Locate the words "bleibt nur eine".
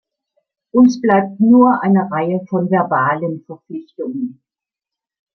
0.99-2.09